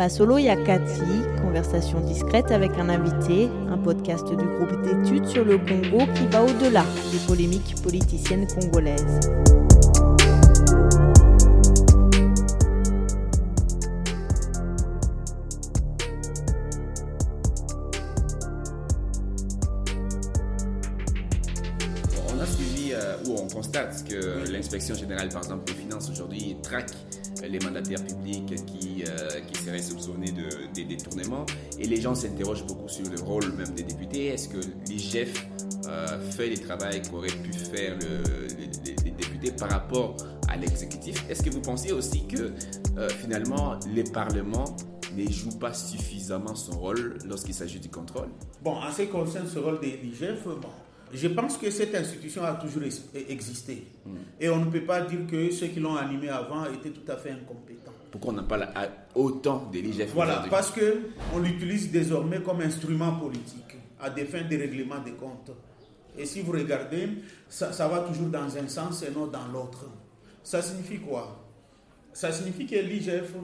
Masolo 0.00 0.38
Yakati, 0.38 1.02
conversation 1.42 2.00
discrète 2.00 2.50
avec 2.52 2.70
un 2.78 2.88
invité, 2.88 3.50
un 3.68 3.76
podcast 3.76 4.26
du 4.26 4.46
groupe 4.46 4.82
d'études 4.82 5.26
sur 5.26 5.44
le 5.44 5.58
Congo 5.58 6.06
qui 6.14 6.26
va 6.28 6.42
au-delà 6.42 6.86
des 7.12 7.18
polémiques 7.28 7.74
politiciennes 7.82 8.46
congolaises. 8.46 9.20
que 24.08 24.50
l'inspection 24.50 24.94
générale, 24.94 25.28
par 25.28 25.42
exemple, 25.42 25.64
des 25.72 25.78
finances 25.78 26.10
aujourd'hui 26.10 26.56
traque 26.62 26.92
les 27.48 27.58
mandataires 27.60 28.04
publics 28.04 28.54
qui, 28.66 29.04
euh, 29.06 29.40
qui 29.40 29.62
seraient 29.62 29.82
soupçonnés 29.82 30.32
de, 30.32 30.72
des 30.74 30.84
détournements. 30.84 31.46
Et 31.78 31.86
les 31.86 32.00
gens 32.00 32.14
s'interrogent 32.14 32.66
beaucoup 32.66 32.88
sur 32.88 33.08
le 33.08 33.20
rôle 33.20 33.52
même 33.52 33.74
des 33.74 33.82
députés. 33.82 34.26
Est-ce 34.26 34.48
que 34.48 34.58
l'IGF 34.88 35.46
euh, 35.86 36.30
fait 36.30 36.48
le 36.48 36.58
travail 36.58 37.02
qu'auraient 37.02 37.28
pu 37.28 37.52
faire 37.52 37.96
le, 37.98 38.46
les, 38.58 39.10
députés 39.10 39.52
par 39.52 39.70
rapport 39.70 40.16
à 40.48 40.56
l'exécutif? 40.56 41.24
Est-ce 41.28 41.42
que 41.42 41.50
vous 41.50 41.60
pensez 41.60 41.92
aussi 41.92 42.26
que 42.26 42.52
euh, 42.96 43.08
finalement 43.08 43.78
les 43.92 44.04
parlements 44.04 44.76
ne 45.16 45.28
jouent 45.30 45.58
pas 45.58 45.72
suffisamment 45.72 46.54
son 46.54 46.78
rôle 46.78 47.18
lorsqu'il 47.26 47.54
s'agit 47.54 47.80
du 47.80 47.88
contrôle? 47.88 48.28
Bon, 48.62 48.72
en 48.72 48.92
ce 48.92 49.02
qui 49.02 49.08
concerne 49.08 49.48
ce 49.48 49.58
rôle 49.58 49.80
des 49.80 49.96
l'IGF, 49.96 50.44
bon, 50.44 50.68
je 51.12 51.28
pense 51.28 51.56
que 51.56 51.70
cette 51.70 51.94
institution 51.94 52.44
a 52.44 52.54
toujours 52.54 52.82
existé. 53.28 53.84
Hmm. 54.06 54.16
Et 54.40 54.48
on 54.48 54.64
ne 54.64 54.70
peut 54.70 54.82
pas 54.84 55.02
dire 55.02 55.20
que 55.30 55.50
ceux 55.50 55.68
qui 55.68 55.80
l'ont 55.80 55.96
animée 55.96 56.28
avant 56.28 56.64
étaient 56.66 56.90
tout 56.90 57.10
à 57.10 57.16
fait 57.16 57.30
incompétents. 57.30 57.92
Pourquoi 58.10 58.32
on 58.32 58.36
n'a 58.36 58.42
pas 58.42 58.58
autant 59.14 59.70
de 59.72 59.78
l'IGF 59.78 60.12
Voilà, 60.14 60.44
parce 60.50 60.72
qu'on 60.72 61.38
l'utilise 61.38 61.90
désormais 61.90 62.40
comme 62.40 62.60
instrument 62.60 63.12
politique 63.12 63.76
à 64.00 64.10
des 64.10 64.24
fins 64.24 64.42
de 64.42 64.56
règlement 64.56 64.98
des 64.98 65.12
comptes. 65.12 65.52
Et 66.18 66.26
si 66.26 66.40
vous 66.40 66.52
regardez, 66.52 67.08
ça, 67.48 67.72
ça 67.72 67.86
va 67.88 68.00
toujours 68.00 68.28
dans 68.28 68.56
un 68.56 68.68
sens 68.68 69.02
et 69.02 69.10
non 69.10 69.26
dans 69.26 69.46
l'autre. 69.52 69.86
Ça 70.42 70.60
signifie 70.60 70.98
quoi? 70.98 71.46
Ça 72.12 72.32
signifie 72.32 72.66
que 72.66 72.76
l'IGF 72.76 73.34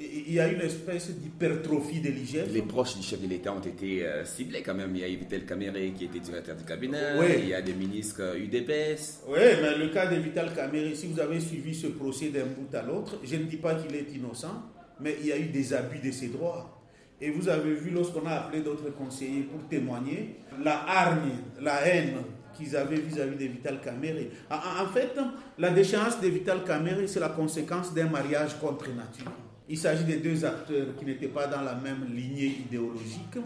il 0.00 0.32
y 0.32 0.38
a 0.38 0.46
une 0.46 0.60
espèce 0.60 1.10
d'hypertrophie 1.10 2.00
de 2.00 2.10
l'IGF. 2.10 2.52
Les 2.52 2.62
proches 2.62 2.96
du 2.96 3.02
chef 3.02 3.20
de 3.20 3.26
l'État 3.26 3.52
ont 3.52 3.60
été 3.60 4.06
euh, 4.06 4.24
ciblés 4.24 4.62
quand 4.62 4.74
même. 4.74 4.94
Il 4.94 5.00
y 5.00 5.04
a 5.04 5.08
Vital 5.08 5.44
Kamere 5.44 5.92
qui 5.96 6.04
était 6.04 6.20
directeur 6.20 6.56
du 6.56 6.64
cabinet. 6.64 7.16
Il 7.38 7.48
y 7.48 7.54
a 7.54 7.60
des 7.60 7.74
ministres 7.74 8.36
UDPS. 8.36 9.24
Oui, 9.28 9.38
mais 9.60 9.76
le 9.76 9.88
cas 9.88 10.06
de 10.06 10.16
Vital 10.16 10.54
Kamere, 10.54 10.94
si 10.94 11.08
vous 11.08 11.18
avez 11.18 11.40
suivi 11.40 11.74
ce 11.74 11.88
procès 11.88 12.28
d'un 12.28 12.46
bout 12.46 12.72
à 12.74 12.82
l'autre, 12.82 13.18
je 13.24 13.36
ne 13.36 13.44
dis 13.44 13.56
pas 13.56 13.74
qu'il 13.74 13.94
est 13.96 14.06
innocent, 14.14 14.62
mais 15.00 15.16
il 15.20 15.26
y 15.26 15.32
a 15.32 15.38
eu 15.38 15.46
des 15.46 15.74
abus 15.74 15.98
de 15.98 16.12
ses 16.12 16.28
droits. 16.28 16.80
Et 17.20 17.30
vous 17.30 17.48
avez 17.48 17.74
vu 17.74 17.90
lorsqu'on 17.90 18.24
a 18.26 18.34
appelé 18.34 18.62
d'autres 18.62 18.90
conseillers 18.90 19.42
pour 19.42 19.68
témoigner, 19.68 20.36
la 20.62 20.84
hargne, 20.88 21.32
la 21.60 21.84
haine 21.88 22.18
qu'ils 22.56 22.76
avaient 22.76 23.00
vis-à-vis 23.00 23.36
de 23.36 23.50
Vital 23.50 23.80
Kamere. 23.80 24.26
En 24.48 24.86
fait, 24.86 25.10
la 25.58 25.70
déchéance 25.70 26.20
de 26.20 26.28
Vital 26.28 26.62
Kamere, 26.64 27.08
c'est 27.08 27.18
la 27.20 27.30
conséquence 27.30 27.92
d'un 27.92 28.08
mariage 28.08 28.56
contre 28.60 28.88
nature. 28.94 29.32
Il 29.68 29.76
s'agit 29.78 30.04
de 30.04 30.16
deux 30.16 30.44
acteurs 30.44 30.86
qui 30.98 31.04
n'étaient 31.04 31.28
pas 31.28 31.46
dans 31.46 31.62
la 31.62 31.74
même 31.74 32.06
lignée 32.14 32.62
idéologique, 32.66 33.38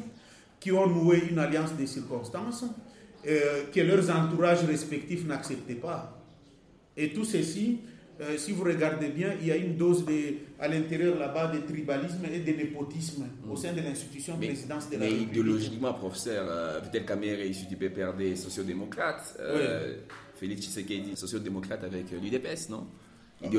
qui 0.60 0.70
ont 0.72 0.86
noué 0.86 1.24
une 1.30 1.38
alliance 1.38 1.72
des 1.72 1.86
circonstances 1.86 2.64
euh, 3.26 3.64
que 3.72 3.80
leurs 3.80 4.08
entourages 4.10 4.64
respectifs 4.64 5.26
n'acceptaient 5.26 5.74
pas. 5.74 6.18
Et 6.96 7.12
tout 7.12 7.24
ceci, 7.24 7.80
euh, 8.20 8.36
si 8.36 8.52
vous 8.52 8.62
regardez 8.64 9.08
bien, 9.08 9.32
il 9.40 9.48
y 9.48 9.50
a 9.50 9.56
une 9.56 9.76
dose 9.76 10.04
de, 10.04 10.12
à 10.60 10.68
l'intérieur 10.68 11.18
là-bas 11.18 11.48
de 11.48 11.60
tribalisme 11.60 12.24
et 12.32 12.40
de 12.40 12.52
népotisme 12.56 13.26
au 13.50 13.56
sein 13.56 13.72
de 13.72 13.80
l'institution 13.80 14.36
présidence 14.36 14.88
de 14.90 14.96
la 14.96 15.06
mais 15.06 15.12
idéologiquement, 15.12 15.92
professeur, 15.94 16.46
euh, 16.48 16.80
Vitel 16.84 17.06
Kamer 17.06 17.40
est 17.40 17.48
issu 17.48 17.66
du 17.66 17.76
PPRD 17.76 18.36
sociodémocrate. 18.36 19.36
Euh, 19.40 19.96
Félix 20.34 20.62
Tshisekedi, 20.62 21.16
sociodémocrate 21.16 21.84
avec 21.84 22.10
l'UDPS, 22.10 22.68
non? 22.68 22.86
Oui, 23.50 23.58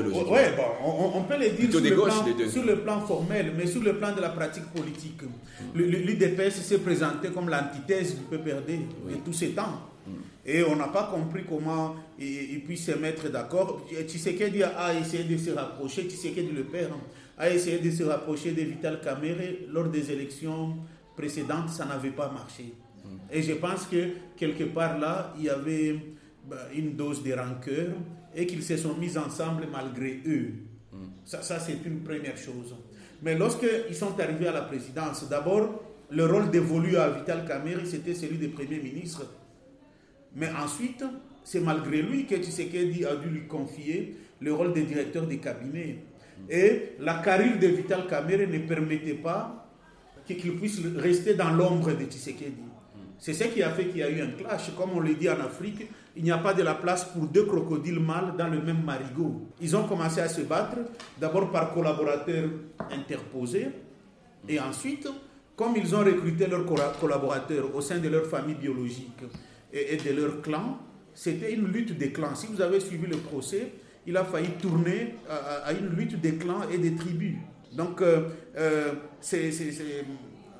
bon, 0.56 1.10
on, 1.14 1.22
peut 1.24 1.36
le 1.38 1.50
dire 1.50 1.70
sur, 1.70 1.80
le 1.80 1.94
plan, 1.94 2.48
sur, 2.48 2.64
le 2.64 2.76
plan, 2.80 3.00
formel, 3.00 3.52
mais 3.56 3.66
sur 3.66 3.82
le 3.82 3.96
plan 3.96 4.14
de 4.14 4.20
la 4.20 4.30
pratique 4.30 4.64
politique. 4.66 5.22
Mm. 5.22 5.78
L'UDPS 5.78 6.62
s'est 6.62 6.78
présenté 6.78 7.28
comme 7.28 7.48
l'antithèse 7.48 8.16
du 8.16 8.22
PPRD 8.22 8.78
de 9.10 9.16
tous 9.24 9.32
ces 9.32 9.50
temps. 9.50 9.80
Mm. 10.06 10.10
Et 10.46 10.62
on 10.64 10.76
n'a 10.76 10.88
pas 10.88 11.10
compris 11.14 11.42
comment 11.48 11.96
ils 12.18 12.62
puissent 12.64 12.86
se 12.86 12.92
mettre 12.92 13.28
d'accord. 13.28 13.86
Tshisekedi 14.06 14.62
a 14.62 14.94
essayé 14.98 15.24
de 15.24 15.36
se 15.36 15.50
rapprocher, 15.50 16.04
Tshisekedi 16.04 16.52
le 16.52 16.64
père, 16.64 16.88
hein, 16.92 17.00
a 17.36 17.50
essayé 17.50 17.78
de 17.78 17.90
se 17.90 18.04
rapprocher 18.04 18.52
de 18.52 18.62
Vital 18.62 19.00
Kamere 19.02 19.66
lors 19.70 19.88
des 19.88 20.10
élections 20.10 20.76
précédentes, 21.16 21.70
ça 21.70 21.84
n'avait 21.84 22.10
pas 22.10 22.30
marché. 22.30 22.72
Mm. 23.04 23.08
Et 23.32 23.42
je 23.42 23.52
pense 23.52 23.86
que 23.86 24.08
quelque 24.36 24.64
part 24.64 24.98
là, 24.98 25.34
il 25.38 25.44
y 25.44 25.48
avait 25.50 25.96
ben, 26.48 26.56
une 26.74 26.94
dose 26.96 27.22
de 27.22 27.32
rancœur 27.32 27.88
et 28.34 28.46
qu'ils 28.46 28.62
se 28.62 28.76
sont 28.76 28.94
mis 28.94 29.16
ensemble 29.16 29.66
malgré 29.70 30.20
eux. 30.26 30.52
Ça, 31.24 31.58
c'est 31.58 31.78
une 31.84 32.00
première 32.00 32.36
chose. 32.36 32.74
Mais 33.22 33.36
lorsqu'ils 33.36 33.94
sont 33.94 34.18
arrivés 34.20 34.48
à 34.48 34.52
la 34.52 34.62
présidence, 34.62 35.28
d'abord, 35.28 35.82
le 36.10 36.26
rôle 36.26 36.50
dévolu 36.50 36.96
à 36.96 37.08
Vital 37.10 37.46
Kameri, 37.46 37.86
c'était 37.86 38.14
celui 38.14 38.38
de 38.38 38.48
Premier 38.48 38.78
ministre. 38.78 39.26
Mais 40.36 40.48
ensuite, 40.50 41.04
c'est 41.42 41.60
malgré 41.60 42.02
lui 42.02 42.26
que 42.26 42.36
Tshisekedi 42.36 43.04
a 43.04 43.16
dû 43.16 43.28
lui 43.28 43.46
confier 43.46 44.16
le 44.40 44.52
rôle 44.52 44.74
de 44.74 44.80
directeur 44.82 45.26
des 45.26 45.38
cabinets. 45.38 45.98
Et 46.50 46.96
la 47.00 47.14
carrière 47.14 47.58
de 47.58 47.66
Vital 47.68 48.06
Kamere 48.06 48.46
ne 48.46 48.58
permettait 48.58 49.14
pas 49.14 49.70
qu'il 50.26 50.56
puisse 50.56 50.80
rester 50.96 51.34
dans 51.34 51.50
l'ombre 51.50 51.92
de 51.92 52.04
Tshisekedi. 52.04 52.52
C'est 53.18 53.32
ce 53.32 53.44
qui 53.44 53.62
a 53.62 53.70
fait 53.70 53.86
qu'il 53.86 53.98
y 53.98 54.02
a 54.02 54.10
eu 54.10 54.20
un 54.20 54.32
clash. 54.32 54.70
Comme 54.76 54.90
on 54.94 55.00
le 55.00 55.14
dit 55.14 55.28
en 55.30 55.40
Afrique, 55.40 55.86
il 56.16 56.22
n'y 56.22 56.30
a 56.30 56.38
pas 56.38 56.54
de 56.54 56.62
la 56.62 56.74
place 56.74 57.04
pour 57.04 57.26
deux 57.26 57.44
crocodiles 57.44 57.98
mâles 58.00 58.34
dans 58.38 58.48
le 58.48 58.60
même 58.60 58.82
marigot. 58.84 59.42
Ils 59.60 59.76
ont 59.76 59.84
commencé 59.86 60.20
à 60.20 60.28
se 60.28 60.42
battre, 60.42 60.76
d'abord 61.20 61.50
par 61.50 61.72
collaborateurs 61.74 62.48
interposés, 62.90 63.68
et 64.48 64.60
ensuite, 64.60 65.08
comme 65.56 65.74
ils 65.76 65.94
ont 65.94 66.04
recruté 66.04 66.46
leurs 66.46 66.64
collaborateurs 67.00 67.74
au 67.74 67.80
sein 67.80 67.98
de 67.98 68.08
leur 68.08 68.26
famille 68.26 68.54
biologique 68.54 69.22
et 69.72 69.96
de 69.96 70.10
leur 70.20 70.40
clan, 70.42 70.78
c'était 71.14 71.52
une 71.52 71.66
lutte 71.66 71.96
des 71.96 72.12
clans. 72.12 72.34
Si 72.34 72.46
vous 72.48 72.60
avez 72.60 72.80
suivi 72.80 73.06
le 73.06 73.16
procès, 73.16 73.72
il 74.06 74.16
a 74.16 74.24
failli 74.24 74.50
tourner 74.60 75.14
à, 75.28 75.72
une 75.72 75.88
lutte 75.96 76.20
des 76.20 76.34
clans 76.34 76.62
et 76.72 76.78
des 76.78 76.94
tribus. 76.94 77.36
Donc, 77.72 78.02
euh, 78.02 78.28
euh, 78.56 78.92
c'est 79.20 79.50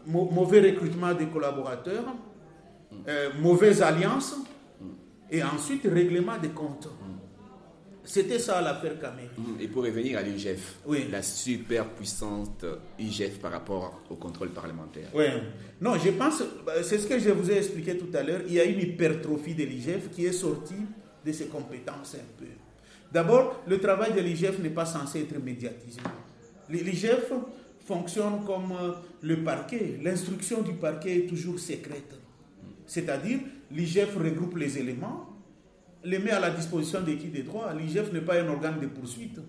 mauvais 0.06 0.60
recrutement 0.60 1.12
des 1.14 1.26
collaborateurs, 1.26 2.04
euh, 3.08 3.30
mauvaise 3.40 3.82
alliance, 3.82 4.36
et 5.34 5.42
ensuite 5.42 5.82
règlement 5.84 6.38
des 6.38 6.50
comptes. 6.50 6.88
C'était 8.04 8.38
ça 8.38 8.60
l'affaire 8.60 9.00
Kameri. 9.00 9.28
Mm. 9.36 9.60
Et 9.62 9.68
pour 9.68 9.82
revenir 9.82 10.18
à 10.18 10.22
l'UGF, 10.22 10.80
la 11.10 11.22
super 11.22 11.88
puissante 11.88 12.64
UGF 12.98 13.38
par 13.40 13.50
rapport 13.50 14.02
au 14.10 14.16
contrôle 14.16 14.50
parlementaire. 14.50 15.08
Oui. 15.14 15.24
Non, 15.80 15.94
je 15.98 16.10
pense, 16.10 16.42
bah, 16.64 16.74
c'est 16.82 16.98
ce 16.98 17.06
que 17.06 17.18
je 17.18 17.30
vous 17.30 17.50
ai 17.50 17.56
expliqué 17.56 17.96
tout 17.96 18.14
à 18.14 18.22
l'heure, 18.22 18.42
il 18.46 18.52
y 18.52 18.60
a 18.60 18.64
une 18.64 18.80
hypertrophie 18.80 19.54
de 19.54 19.64
l'IGF 19.64 20.10
qui 20.14 20.26
est 20.26 20.32
sortie 20.32 20.84
de 21.24 21.32
ses 21.32 21.46
compétences 21.46 22.14
un 22.14 22.38
peu. 22.38 22.46
D'abord, 23.10 23.62
le 23.66 23.78
travail 23.78 24.12
de 24.12 24.20
l'IGF 24.20 24.58
n'est 24.58 24.70
pas 24.70 24.84
censé 24.86 25.20
être 25.22 25.42
médiatisé. 25.42 26.00
L'IGF 26.68 27.32
fonctionne 27.86 28.44
comme 28.44 28.72
euh, 28.72 28.92
le 29.22 29.42
parquet. 29.42 29.98
L'instruction 30.02 30.62
du 30.62 30.72
parquet 30.74 31.18
est 31.18 31.26
toujours 31.26 31.58
secrète. 31.58 32.14
C'est-à-dire, 32.86 33.38
l'IGF 33.70 34.16
regroupe 34.16 34.56
les 34.56 34.78
éléments, 34.78 35.28
les 36.04 36.18
met 36.18 36.30
à 36.30 36.40
la 36.40 36.50
disposition 36.50 37.00
des 37.00 37.16
qui 37.16 37.28
des 37.28 37.42
droits. 37.42 37.72
L'IGF 37.72 38.12
n'est 38.12 38.20
pas 38.20 38.40
un 38.40 38.48
organe 38.48 38.80
de 38.80 38.86
poursuite. 38.86 39.40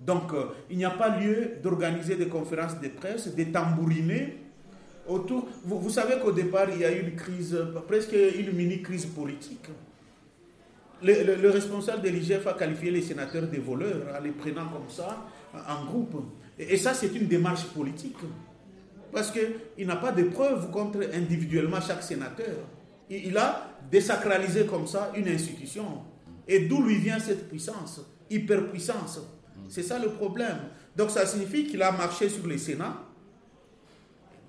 Donc, 0.00 0.32
euh, 0.34 0.46
il 0.70 0.76
n'y 0.76 0.84
a 0.84 0.90
pas 0.90 1.18
lieu 1.18 1.52
d'organiser 1.62 2.16
des 2.16 2.28
conférences 2.28 2.78
de 2.80 2.88
presse, 2.88 3.34
de 3.34 3.44
tambouriner 3.44 4.36
autour. 5.08 5.48
Vous, 5.64 5.88
savez 5.90 6.18
qu'au 6.20 6.32
départ, 6.32 6.66
il 6.70 6.80
y 6.80 6.84
a 6.84 6.92
eu 6.92 7.00
une 7.08 7.16
crise, 7.16 7.56
presque 7.86 8.12
une 8.38 8.52
mini-crise 8.52 9.06
politique. 9.06 9.66
Le, 11.02 11.48
responsable 11.50 12.02
de 12.02 12.08
l'IGF 12.08 12.46
a 12.46 12.54
qualifié 12.54 12.90
les 12.90 13.02
sénateurs 13.02 13.48
de 13.48 13.58
voleurs 13.58 14.02
en 14.18 14.22
les 14.22 14.30
prenant 14.30 14.68
comme 14.68 14.88
ça, 14.88 15.26
en 15.54 15.84
groupe. 15.84 16.16
et 16.58 16.76
ça, 16.76 16.92
c'est 16.94 17.14
une 17.14 17.26
démarche 17.26 17.64
politique. 17.66 18.16
Parce 19.12 19.30
qu'il 19.30 19.86
n'a 19.86 19.96
pas 19.96 20.12
de 20.12 20.24
preuves 20.24 20.70
contre 20.70 21.00
individuellement 21.14 21.80
chaque 21.80 22.02
sénateur. 22.02 22.56
Il 23.08 23.36
a 23.36 23.70
désacralisé 23.90 24.66
comme 24.66 24.86
ça 24.86 25.12
une 25.14 25.28
institution. 25.28 26.02
Et 26.48 26.60
d'où 26.60 26.82
lui 26.82 26.96
vient 26.96 27.18
cette 27.18 27.48
puissance, 27.48 28.00
hyperpuissance? 28.30 29.20
C'est 29.68 29.82
ça 29.82 29.98
le 29.98 30.10
problème. 30.10 30.58
Donc 30.96 31.10
ça 31.10 31.26
signifie 31.26 31.66
qu'il 31.66 31.82
a 31.82 31.92
marché 31.92 32.28
sur 32.28 32.46
le 32.46 32.56
Sénat, 32.56 32.96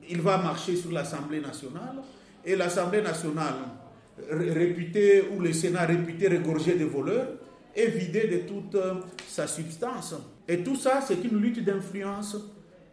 il 0.09 0.21
va 0.21 0.37
marcher 0.37 0.75
sur 0.75 0.91
l'Assemblée 0.91 1.41
nationale, 1.41 1.97
et 2.45 2.55
l'Assemblée 2.55 3.01
nationale, 3.01 3.55
réputée, 4.29 5.27
ou 5.35 5.39
le 5.39 5.51
Sénat 5.53 5.85
réputé 5.85 6.27
regorgé 6.29 6.75
de 6.75 6.85
voleurs, 6.85 7.27
est 7.75 7.87
vidé 7.87 8.27
de 8.27 8.37
toute 8.47 8.77
sa 9.27 9.47
substance. 9.47 10.15
Et 10.47 10.63
tout 10.63 10.75
ça, 10.75 11.01
c'est 11.05 11.23
une 11.23 11.39
lutte 11.39 11.63
d'influence 11.63 12.37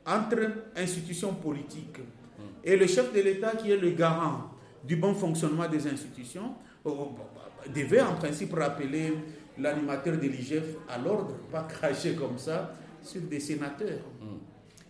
entre 0.07 0.41
institutions 0.77 1.35
politiques 1.35 2.01
et 2.63 2.77
le 2.77 2.87
chef 2.87 3.13
de 3.13 3.21
l'État 3.21 3.53
qui 3.53 3.71
est 3.71 3.77
le 3.77 3.91
garant 3.91 4.51
du 4.87 4.97
bon 4.97 5.15
fonctionnement 5.15 5.69
des 5.69 5.87
institutions 5.87 6.55
oh, 6.85 7.15
devait 7.75 8.01
en 8.03 8.15
principe 8.15 8.53
rappeler 8.55 9.15
l'animateur 9.59 10.17
de 10.17 10.27
l'IGF 10.27 10.65
à 10.89 10.99
l'ordre, 10.99 11.35
pas 11.51 11.63
cracher 11.63 12.15
comme 12.15 12.39
ça 12.39 12.75
sur 13.03 13.23
des 13.23 13.41
sénateurs. 13.41 14.01
Hmm. 14.21 14.39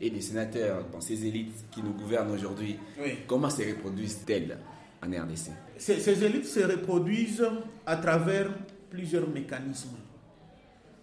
Et 0.01 0.11
les 0.11 0.21
sénateurs, 0.21 0.85
ces 1.01 1.25
élites 1.25 1.67
qui 1.71 1.83
nous 1.83 1.93
gouvernent 1.93 2.33
aujourd'hui, 2.33 2.79
comment 3.27 3.49
se 3.51 3.63
reproduisent-elles 3.63 4.59
en 5.03 5.07
RDC 5.07 5.51
ces, 5.77 6.01
ces 6.01 6.25
élites 6.25 6.47
se 6.47 6.61
reproduisent 6.61 7.47
à 7.87 7.97
travers 7.97 8.49
plusieurs 8.91 9.29
mécanismes. 9.29 9.97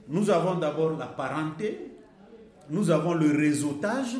Nous 0.08 0.30
avons 0.30 0.56
d'abord 0.56 0.98
la 0.98 1.06
parenté, 1.08 1.92
nous 2.70 2.90
avons 2.90 3.14
le 3.14 3.32
réseautage, 3.32 4.16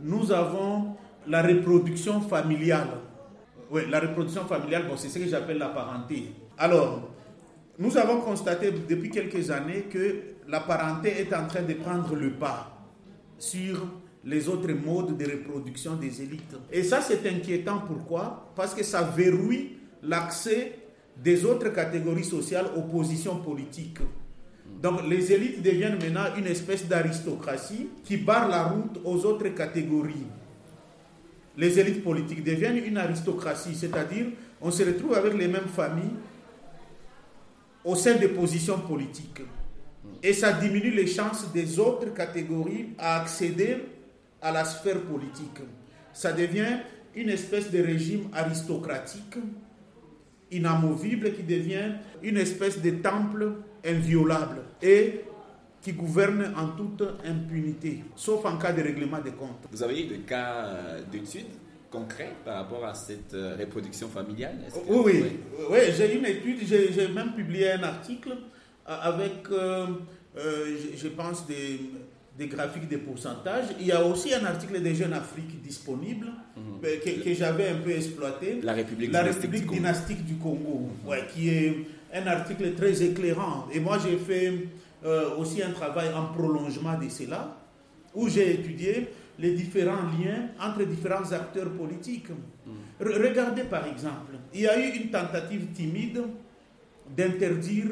nous 0.00 0.32
avons 0.32 0.96
la 1.26 1.42
reproduction 1.42 2.20
familiale. 2.20 2.88
Oui, 3.70 3.82
la 3.88 4.00
reproduction 4.00 4.44
familiale, 4.46 4.86
bon, 4.88 4.96
c'est 4.96 5.08
ce 5.08 5.18
que 5.18 5.28
j'appelle 5.28 5.58
la 5.58 5.68
parenté. 5.68 6.32
Alors, 6.58 7.08
nous 7.78 7.96
avons 7.96 8.20
constaté 8.20 8.72
depuis 8.72 9.10
quelques 9.10 9.50
années 9.50 9.82
que 9.82 10.16
la 10.48 10.60
parenté 10.60 11.20
est 11.20 11.32
en 11.32 11.46
train 11.46 11.62
de 11.62 11.74
prendre 11.74 12.16
le 12.16 12.32
pas 12.32 12.76
sur 13.38 13.86
les 14.24 14.48
autres 14.48 14.72
modes 14.72 15.16
de 15.16 15.24
reproduction 15.24 15.94
des 15.94 16.20
élites. 16.20 16.56
Et 16.72 16.82
ça, 16.82 17.00
c'est 17.00 17.26
inquiétant. 17.28 17.78
Pourquoi? 17.86 18.52
Parce 18.56 18.74
que 18.74 18.82
ça 18.82 19.02
verrouille 19.02 19.76
l'accès 20.02 20.78
des 21.16 21.44
autres 21.44 21.68
catégories 21.68 22.24
sociales 22.24 22.66
aux 22.76 22.82
positions 22.82 23.36
politiques. 23.36 23.98
Donc 24.82 25.02
les 25.06 25.32
élites 25.32 25.62
deviennent 25.62 25.98
maintenant 25.98 26.34
une 26.36 26.46
espèce 26.46 26.86
d'aristocratie 26.86 27.88
qui 28.04 28.16
barre 28.16 28.48
la 28.48 28.64
route 28.64 29.00
aux 29.04 29.24
autres 29.26 29.48
catégories. 29.48 30.26
Les 31.60 31.78
élites 31.78 32.02
politiques 32.02 32.42
deviennent 32.42 32.78
une 32.82 32.96
aristocratie, 32.96 33.74
c'est-à-dire 33.74 34.28
on 34.62 34.70
se 34.70 34.82
retrouve 34.82 35.12
avec 35.12 35.34
les 35.34 35.46
mêmes 35.46 35.68
familles 35.68 36.16
au 37.84 37.94
sein 37.94 38.14
des 38.14 38.28
positions 38.28 38.78
politiques. 38.78 39.42
Et 40.22 40.32
ça 40.32 40.54
diminue 40.54 40.90
les 40.90 41.06
chances 41.06 41.52
des 41.52 41.78
autres 41.78 42.14
catégories 42.14 42.94
à 42.98 43.20
accéder 43.20 43.76
à 44.40 44.52
la 44.52 44.64
sphère 44.64 45.02
politique. 45.02 45.58
Ça 46.14 46.32
devient 46.32 46.78
une 47.14 47.28
espèce 47.28 47.70
de 47.70 47.82
régime 47.82 48.30
aristocratique, 48.32 49.36
inamovible, 50.50 51.34
qui 51.34 51.42
devient 51.42 51.92
une 52.22 52.38
espèce 52.38 52.80
de 52.80 52.90
temple 52.90 53.52
inviolable 53.84 54.62
et 54.80 55.24
qui 55.82 55.92
gouverne 55.92 56.52
en 56.56 56.68
toute 56.68 57.02
impunité, 57.24 58.04
sauf 58.14 58.44
en 58.44 58.58
cas 58.58 58.72
de 58.72 58.82
règlement 58.82 59.18
des 59.20 59.32
comptes. 59.32 59.66
Vous 59.72 59.82
avez 59.82 60.02
eu 60.02 60.06
des 60.06 60.18
cas 60.18 60.98
d'études 61.10 61.46
concrets 61.90 62.32
par 62.44 62.56
rapport 62.56 62.84
à 62.84 62.94
cette 62.94 63.34
euh, 63.34 63.56
reproduction 63.58 64.08
familiale 64.08 64.56
Oui, 64.88 65.24
oui, 65.70 65.78
j'ai 65.96 66.16
une 66.16 66.24
étude, 66.26 66.58
j'ai 66.66 67.08
même 67.08 67.32
publié 67.34 67.72
un 67.72 67.82
article 67.82 68.30
euh, 68.30 68.96
avec, 69.02 69.48
euh, 69.50 69.86
je, 70.96 71.08
pense, 71.08 71.46
des, 71.46 71.80
des, 72.38 72.46
graphiques 72.46 72.88
des 72.88 72.98
pourcentages. 72.98 73.66
Il 73.80 73.86
y 73.86 73.92
a 73.92 74.04
aussi 74.04 74.32
un 74.32 74.44
article 74.44 74.80
des 74.80 74.94
Jeunes 74.94 75.12
Afrique 75.12 75.60
disponible 75.62 76.28
mhm. 76.56 77.24
que, 77.24 77.34
j'avais 77.34 77.68
un 77.68 77.76
peu 77.78 77.90
exploité. 77.90 78.60
La 78.62 78.72
République, 78.72 79.10
dynastique, 79.68 80.24
du 80.24 80.36
Congo, 80.36 80.88
ouais, 81.06 81.24
qui 81.34 81.48
est 81.50 81.76
un 82.14 82.26
article 82.26 82.74
très 82.74 83.02
éclairant. 83.02 83.66
Et 83.72 83.80
moi, 83.80 83.98
j'ai 83.98 84.16
fait 84.16 84.52
euh, 85.04 85.36
aussi 85.36 85.62
un 85.62 85.70
travail 85.70 86.12
en 86.14 86.26
prolongement 86.26 86.98
de 86.98 87.08
cela, 87.08 87.56
où 88.14 88.28
j'ai 88.28 88.54
étudié 88.54 89.08
les 89.38 89.52
différents 89.52 90.02
liens 90.18 90.48
entre 90.60 90.84
différents 90.84 91.32
acteurs 91.32 91.70
politiques. 91.70 92.28
regardez 93.00 93.64
par 93.64 93.86
exemple, 93.86 94.34
il 94.52 94.60
y 94.60 94.66
a 94.68 94.78
eu 94.78 94.90
une 94.96 95.10
tentative 95.10 95.68
timide 95.72 96.22
d'interdire 97.16 97.86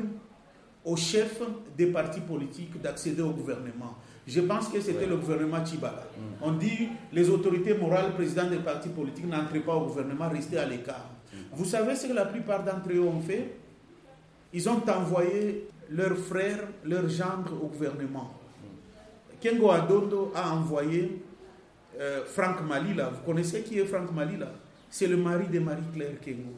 aux 0.84 0.96
chefs 0.96 1.40
des 1.76 1.86
partis 1.86 2.20
politiques 2.20 2.80
d'accéder 2.80 3.22
au 3.22 3.30
gouvernement. 3.30 3.96
Je 4.26 4.40
pense 4.40 4.68
que 4.68 4.80
c'était 4.80 5.06
le 5.06 5.16
gouvernement 5.16 5.64
Chibala. 5.64 6.06
Mm. 6.16 6.20
On 6.42 6.52
dit 6.52 6.88
les 7.12 7.28
autorités 7.30 7.74
morales, 7.74 8.12
présidents 8.14 8.48
des 8.48 8.58
partis 8.58 8.90
politiques, 8.90 9.26
n'entrez 9.26 9.60
pas 9.60 9.74
au 9.74 9.86
gouvernement, 9.86 10.28
restez 10.28 10.58
à 10.58 10.66
l'écart. 10.66 11.08
Mm. 11.32 11.36
Vous 11.52 11.64
savez 11.64 11.96
ce 11.96 12.06
que 12.06 12.12
la 12.12 12.26
plupart 12.26 12.62
d'entre 12.62 12.92
eux 12.92 13.00
ont 13.00 13.20
fait? 13.20 13.56
Ils 14.52 14.68
ont 14.68 14.82
envoyé 14.88 15.66
leurs 15.90 16.16
frères, 16.16 16.68
leurs 16.84 17.08
gendres 17.08 17.54
au 17.62 17.66
gouvernement. 17.68 18.34
Kengo 19.40 19.70
Adondo 19.70 20.32
a 20.34 20.52
envoyé 20.52 21.22
euh, 21.98 22.24
Franck 22.26 22.62
Malila. 22.66 23.10
Vous 23.10 23.22
connaissez 23.24 23.62
qui 23.62 23.78
est 23.78 23.84
Franck 23.86 24.12
Malila? 24.12 24.50
C'est 24.90 25.06
le 25.06 25.16
mari 25.16 25.46
de 25.46 25.58
Marie-Claire 25.60 26.20
Kengo. 26.20 26.54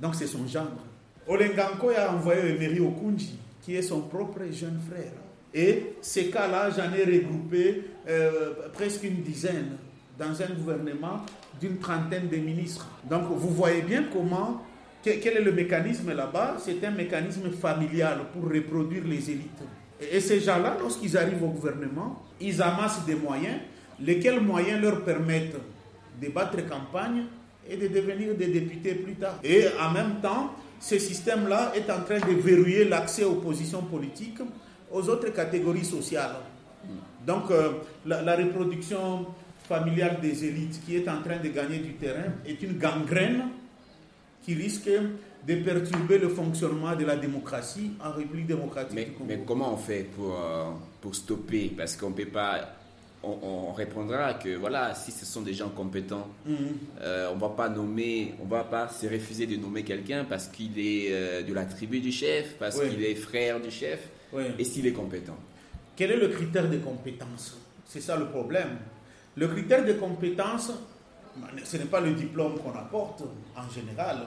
Donc 0.00 0.14
c'est 0.14 0.26
son 0.26 0.46
gendre. 0.46 0.82
Olenganko 1.26 1.90
a 1.90 2.12
envoyé 2.12 2.54
Emery 2.54 2.80
Okunji, 2.80 3.38
qui 3.60 3.76
est 3.76 3.82
son 3.82 4.02
propre 4.02 4.40
jeune 4.50 4.80
frère. 4.90 5.12
Et 5.54 5.94
ces 6.00 6.30
cas-là, 6.30 6.70
j'en 6.70 6.92
ai 6.92 7.04
regroupé 7.04 7.84
euh, 8.08 8.54
presque 8.72 9.04
une 9.04 9.22
dizaine 9.22 9.76
dans 10.18 10.40
un 10.42 10.54
gouvernement 10.54 11.20
d'une 11.60 11.78
trentaine 11.78 12.28
de 12.28 12.36
ministres. 12.36 12.88
Donc 13.08 13.24
vous 13.28 13.50
voyez 13.50 13.82
bien 13.82 14.04
comment 14.12 14.62
quel 15.02 15.36
est 15.36 15.42
le 15.42 15.52
mécanisme 15.52 16.12
là-bas? 16.12 16.56
C'est 16.58 16.82
un 16.84 16.90
mécanisme 16.90 17.50
familial 17.50 18.18
pour 18.32 18.50
reproduire 18.50 19.04
les 19.04 19.30
élites. 19.30 19.62
Et 20.10 20.20
ces 20.20 20.40
gens-là, 20.40 20.76
lorsqu'ils 20.80 21.16
arrivent 21.16 21.42
au 21.42 21.48
gouvernement, 21.48 22.22
ils 22.40 22.60
amassent 22.62 23.04
des 23.04 23.14
moyens, 23.14 23.56
lesquels 24.00 24.40
moyens 24.40 24.80
leur 24.80 25.04
permettent 25.04 25.56
de 26.20 26.28
battre 26.28 26.66
campagne 26.68 27.24
et 27.68 27.76
de 27.76 27.88
devenir 27.88 28.34
des 28.34 28.48
députés 28.48 28.94
plus 28.94 29.14
tard. 29.14 29.38
Et 29.44 29.64
en 29.80 29.90
même 29.92 30.20
temps, 30.20 30.54
ce 30.80 30.98
système-là 30.98 31.72
est 31.76 31.90
en 31.90 32.00
train 32.00 32.18
de 32.18 32.34
verrouiller 32.34 32.84
l'accès 32.84 33.24
aux 33.24 33.36
positions 33.36 33.82
politiques 33.82 34.38
aux 34.90 35.08
autres 35.08 35.32
catégories 35.32 35.84
sociales. 35.84 36.36
Donc 37.24 37.50
euh, 37.50 37.70
la 38.04 38.36
reproduction 38.36 39.26
familiale 39.68 40.18
des 40.20 40.44
élites 40.44 40.84
qui 40.84 40.96
est 40.96 41.08
en 41.08 41.22
train 41.22 41.38
de 41.38 41.48
gagner 41.48 41.78
du 41.78 41.94
terrain 41.94 42.32
est 42.44 42.60
une 42.62 42.78
gangrène 42.78 43.44
qui 44.42 44.54
risque 44.54 44.90
de 45.46 45.54
perturber 45.56 46.18
le 46.18 46.28
fonctionnement 46.28 46.94
de 46.94 47.04
la 47.04 47.16
démocratie 47.16 47.92
en 48.04 48.12
République 48.12 48.46
démocratique 48.46 48.94
mais, 48.94 49.04
du 49.06 49.12
Congo. 49.12 49.24
Mais 49.28 49.40
comment 49.46 49.74
on 49.74 49.76
fait 49.76 50.04
pour, 50.04 50.34
euh, 50.38 50.70
pour 51.00 51.14
stopper? 51.14 51.72
Parce 51.76 51.96
qu'on 51.96 52.10
ne 52.10 52.14
peut 52.14 52.26
pas. 52.26 52.76
On, 53.24 53.72
répondra 53.72 54.34
que 54.34 54.56
voilà, 54.56 54.96
si 54.96 55.12
ce 55.12 55.24
sont 55.24 55.42
des 55.42 55.54
gens 55.54 55.68
compétents, 55.68 56.26
mhm. 56.44 56.56
euh, 57.02 57.30
on 57.30 57.36
ne 57.36 57.40
va 57.40 57.50
pas 57.50 57.68
nommer, 57.68 58.34
on 58.42 58.46
va 58.46 58.64
pas 58.64 58.88
se 58.88 59.06
refuser 59.06 59.46
de 59.46 59.54
nommer 59.54 59.84
quelqu'un 59.84 60.24
parce 60.24 60.48
qu'il 60.48 60.76
est 60.76 61.06
euh, 61.12 61.42
de 61.44 61.54
la 61.54 61.64
tribu 61.64 62.00
du 62.00 62.10
chef, 62.10 62.56
parce 62.58 62.80
qu'il 62.80 63.00
est 63.04 63.14
frère 63.14 63.60
du 63.60 63.70
chef, 63.70 64.08
et 64.58 64.64
s'il 64.64 64.88
est 64.88 64.92
compétent. 64.92 65.36
Quel 65.94 66.10
est 66.10 66.16
le 66.16 66.28
critère 66.28 66.68
de 66.68 66.78
compétence? 66.78 67.56
C'est 67.86 68.00
ça 68.00 68.16
le 68.16 68.26
problème. 68.26 68.78
Le 69.36 69.46
critère 69.46 69.84
de 69.84 69.92
compétence, 69.92 70.72
ce 71.64 71.76
n'est 71.76 71.84
pas 71.84 72.00
le 72.00 72.12
diplôme 72.12 72.58
qu'on 72.58 72.72
apporte 72.78 73.22
en 73.56 73.70
général. 73.72 74.26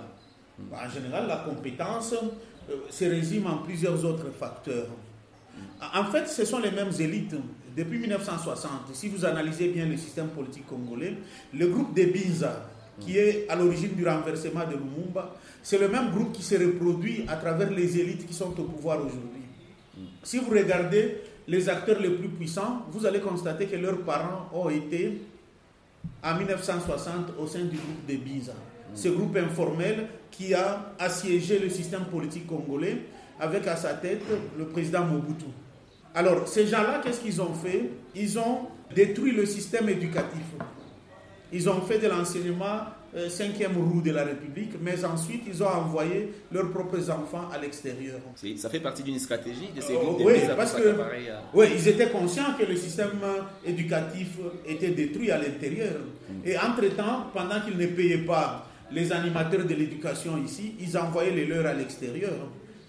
En 0.72 0.90
général, 0.90 1.28
la 1.28 1.38
compétence 1.38 2.14
euh, 2.70 2.74
se 2.90 3.06
résume 3.06 3.48
en 3.48 3.58
plusieurs 3.58 4.04
autres 4.06 4.32
facteurs. 4.40 4.88
En 5.94 6.06
fait, 6.06 6.28
ce 6.28 6.46
sont 6.46 6.60
les 6.60 6.72
mêmes 6.72 6.92
élites. 7.00 7.36
Depuis 7.76 8.00
1960, 8.00 8.72
si 8.94 9.10
vous 9.10 9.26
analysez 9.26 9.68
bien 9.70 9.86
le 9.86 9.98
système 9.98 10.30
politique 10.30 10.66
congolais, 10.66 11.16
le 11.54 11.68
groupe 11.68 11.94
des 11.94 12.06
Binza, 12.08 12.66
qui 13.00 13.18
est 13.18 13.46
à 13.50 13.56
l'origine 13.56 13.94
du 13.96 14.08
renversement 14.08 14.66
de 14.66 14.74
Lumumba, 14.78 15.36
c'est 15.62 15.78
le 15.78 15.90
même 15.90 16.12
groupe 16.12 16.32
qui 16.32 16.42
se 16.44 16.56
reproduit 16.56 17.26
à 17.28 17.36
travers 17.36 17.70
les 17.72 18.00
élites 18.00 18.26
qui 18.26 18.34
sont 18.34 18.58
au 18.60 18.64
pouvoir 18.64 19.00
aujourd'hui. 19.00 19.42
Si 20.24 20.40
vous 20.40 20.50
regardez 20.52 21.18
les 21.48 21.70
acteurs 21.70 22.00
les 22.00 22.10
plus 22.10 22.30
puissants, 22.30 22.86
vous 22.92 23.06
allez 23.06 23.20
constater 23.20 23.66
que 23.68 23.76
leurs 23.76 24.00
parents 24.02 24.50
ont 24.54 24.70
été 24.70 25.22
en 26.26 26.36
1960 26.36 27.34
au 27.40 27.46
sein 27.46 27.60
du 27.60 27.78
groupe 27.78 28.06
des 28.08 28.18
Biza. 28.18 28.54
Ce 28.96 29.10
groupe 29.10 29.38
informel 29.38 30.08
qui 30.32 30.54
a 30.54 30.94
assiégé 30.98 31.60
le 31.60 31.70
système 31.70 32.06
politique 32.06 32.48
congolais 32.48 33.04
avec 33.40 33.68
à 33.68 33.76
sa 33.76 33.94
tête 33.94 34.24
le 34.58 34.66
président 34.66 35.06
Mobutu. 35.06 35.46
Alors, 36.16 36.48
ces 36.48 36.66
gens-là, 36.66 37.02
qu'est-ce 37.04 37.20
qu'ils 37.20 37.42
ont 37.42 37.54
fait? 37.54 37.90
Ils 38.16 38.40
ont 38.40 38.68
détruit 38.94 39.34
le 39.34 39.46
système 39.46 39.90
éducatif. 39.90 40.46
Ils 41.52 41.70
ont 41.70 41.82
fait 41.82 42.00
de 42.00 42.08
l'enseignement 42.08 42.80
euh, 43.16 43.30
cinquième 43.30 43.78
roue 43.78 44.02
de 44.02 44.12
la 44.12 44.26
République, 44.26 44.74
mais 44.82 45.06
ensuite 45.06 45.44
ils 45.48 45.64
ont 45.64 45.68
envoyé 45.68 46.34
leurs 46.52 46.70
propres 46.70 47.10
enfants 47.10 47.48
à 47.54 47.58
l'extérieur. 47.58 48.20
Ça 48.58 48.70
fait 48.70 48.82
partie 48.82 49.04
d'une 49.04 49.20
stratégie 49.20 49.70
de 49.76 49.80
ces 49.80 49.94
euh, 49.96 50.00
groupes 50.00 50.22
Oui, 50.26 50.34
parce 50.58 50.74
que 50.74 50.96
oui, 51.54 51.66
ils 51.76 51.88
étaient 51.88 52.10
conscients 52.10 52.54
que 52.60 52.66
le 52.66 52.76
système 52.76 53.12
éducatif 53.66 54.38
était 54.68 54.90
détruit 54.90 55.32
à 55.32 55.38
l'intérieur. 55.38 56.00
Mm. 56.30 56.34
Et 56.48 56.58
entre-temps, 56.58 57.28
pendant 57.34 57.62
qu'ils 57.62 57.78
ne 57.78 57.88
payaient 57.88 58.18
pas 58.26 58.68
les 58.92 59.12
animateurs 59.12 59.66
de 59.66 59.74
l'éducation 59.74 60.38
ici, 60.44 60.76
ils 60.80 60.98
envoyaient 60.98 61.32
les 61.32 61.46
leurs 61.46 61.66
à 61.66 61.74
l'extérieur. 61.74 62.34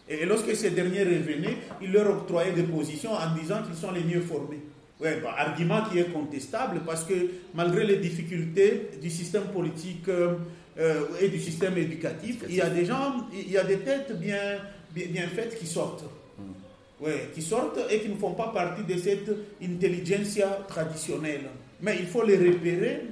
Et 0.09 0.25
lorsque 0.25 0.55
ces 0.55 0.71
derniers 0.71 1.05
revenaient, 1.05 1.57
ils 1.83 1.93
leur 1.93 2.09
octroyaient 2.11 2.53
des 2.53 2.63
positions 2.63 3.13
en 3.13 3.35
disant 3.41 3.63
qu'ils 3.65 3.77
sont 3.77 3.93
les 3.93 4.03
mieux 4.05 4.21
formés. 4.21 4.61
Oui, 4.99 5.09
bah, 5.23 5.35
argument 5.37 5.83
qui 5.91 5.99
est 5.99 6.11
contestable 6.11 6.81
parce 6.87 7.05
que 7.05 7.15
malgré 7.55 7.85
les 7.85 7.97
difficultés 7.97 8.91
du 9.01 9.11
système 9.11 9.45
politique 9.49 10.09
euh, 10.09 10.37
euh, 10.79 11.05
et 11.21 11.29
du 11.29 11.39
système 11.39 11.77
éducatif, 11.77 12.45
il 12.49 12.55
y 12.55 12.63
a 12.63 12.71
des 12.71 12.87
gens, 12.87 13.27
il 13.33 13.51
y 13.51 13.59
a 13.59 13.65
des 13.65 13.79
têtes 13.79 14.19
bien, 14.19 14.59
bien, 14.95 15.27
faites 15.29 15.59
qui 15.59 15.67
sortent. 15.67 16.05
Hmm. 16.39 17.05
Ouais, 17.05 17.29
qui 17.35 17.43
sortent 17.43 17.79
et 17.91 18.01
qui 18.01 18.09
ne 18.09 18.17
font 18.17 18.33
pas 18.33 18.49
partie 18.49 18.85
de 18.85 18.99
cette 18.99 19.31
intelligentsia 19.63 20.61
traditionnelle. 20.67 21.51
Mais 21.83 21.99
il 22.01 22.07
faut 22.07 22.25
les 22.25 22.39
repérer 22.39 23.03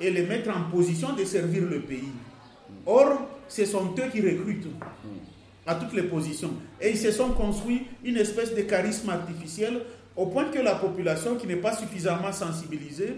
et 0.00 0.10
les 0.12 0.22
mettre 0.22 0.50
en 0.50 0.70
position 0.70 1.12
de 1.14 1.24
servir 1.24 1.64
le 1.64 1.80
pays. 1.80 2.12
Hmm. 2.68 2.72
Or, 2.86 3.20
ce 3.48 3.64
sont 3.64 3.92
eux 3.98 4.10
qui 4.12 4.20
recrutent 4.20 4.66
hmm. 4.66 5.66
à 5.66 5.74
toutes 5.74 5.94
les 5.94 6.04
positions. 6.04 6.52
Et 6.80 6.90
ils 6.90 6.98
se 6.98 7.10
sont 7.10 7.30
construits 7.30 7.82
une 8.04 8.16
espèce 8.16 8.54
de 8.54 8.62
charisme 8.62 9.10
artificiel 9.10 9.80
au 10.16 10.26
point 10.26 10.46
que 10.46 10.58
la 10.58 10.74
population 10.76 11.36
qui 11.36 11.46
n'est 11.46 11.56
pas 11.56 11.76
suffisamment 11.76 12.32
sensibilisée 12.32 13.16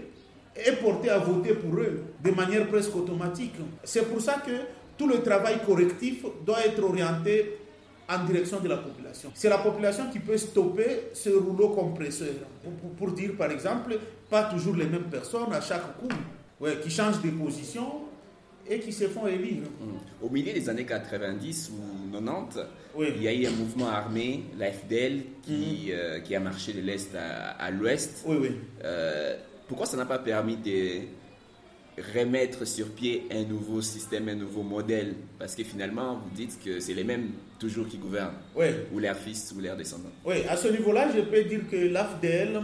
est 0.55 0.73
portée 0.73 1.09
à 1.09 1.17
voter 1.17 1.53
pour 1.53 1.79
eux 1.79 2.03
de 2.23 2.31
manière 2.31 2.67
presque 2.67 2.95
automatique. 2.95 3.53
C'est 3.83 4.03
pour 4.09 4.19
ça 4.19 4.41
que 4.45 4.51
tout 4.97 5.07
le 5.07 5.21
travail 5.21 5.59
correctif 5.65 6.25
doit 6.45 6.65
être 6.65 6.83
orienté 6.83 7.57
en 8.09 8.25
direction 8.25 8.59
de 8.59 8.67
la 8.67 8.77
population. 8.77 9.31
C'est 9.33 9.49
la 9.49 9.59
population 9.59 10.09
qui 10.11 10.19
peut 10.19 10.35
stopper 10.37 11.09
ce 11.13 11.29
rouleau 11.29 11.69
compresseur. 11.69 12.33
Pour, 12.97 13.11
dire 13.11 13.31
par 13.37 13.51
exemple, 13.51 13.97
pas 14.29 14.43
toujours 14.45 14.75
les 14.75 14.87
mêmes 14.87 15.09
personnes 15.09 15.53
à 15.53 15.61
chaque 15.61 15.97
coup, 15.99 16.09
ouais, 16.59 16.79
qui 16.81 16.89
changent 16.89 17.21
de 17.21 17.29
position 17.29 18.08
et 18.69 18.79
qui 18.79 18.93
se 18.93 19.05
font 19.07 19.25
élire. 19.27 19.63
Au 20.21 20.29
milieu 20.29 20.53
des 20.53 20.69
années 20.69 20.85
90 20.85 21.71
ou 21.73 22.11
90, 22.11 22.59
il 23.15 23.23
y 23.23 23.27
a 23.27 23.33
eu 23.33 23.45
un 23.47 23.51
mouvement 23.51 23.87
armé, 23.87 24.43
la 24.57 24.71
FDL, 24.71 25.21
qui, 25.41 25.87
mm. 25.87 25.91
euh, 25.91 26.19
qui 26.19 26.35
a 26.35 26.39
marché 26.39 26.73
de 26.73 26.81
l'Est 26.81 27.15
à, 27.15 27.71
l'Ouest. 27.71 28.23
Oui, 28.27 28.37
oui. 28.39 28.51
Euh, 28.83 29.37
pourquoi 29.67 29.85
ça 29.85 29.97
n'a 29.97 30.05
pas 30.05 30.19
permis 30.19 30.57
de 30.57 31.01
remettre 32.15 32.65
sur 32.65 32.89
pied 32.89 33.27
un 33.31 33.43
nouveau 33.43 33.81
système, 33.81 34.29
un 34.29 34.35
nouveau 34.35 34.61
modèle? 34.61 35.15
Parce 35.39 35.55
que 35.55 35.63
finalement, 35.63 36.15
vous 36.23 36.35
dites 36.35 36.59
que 36.63 36.79
c'est 36.79 36.93
les 36.93 37.03
mêmes 37.03 37.31
toujours 37.59 37.87
qui 37.87 37.97
gouvernent, 37.97 38.37
oui. 38.55 38.67
ou 38.93 38.99
leurs 38.99 39.17
fils 39.17 39.53
ou 39.57 39.61
leurs 39.61 39.75
descendants. 39.75 40.11
Oui, 40.25 40.43
à 40.47 40.55
ce 40.55 40.67
niveau-là, 40.67 41.09
je 41.15 41.21
peux 41.21 41.43
dire 41.43 41.61
que 41.69 41.75
l'AFDL 41.75 42.61